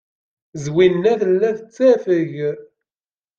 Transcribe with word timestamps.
Zwina 0.63 1.11
tella 1.21 1.49
tettafeg. 1.57 2.33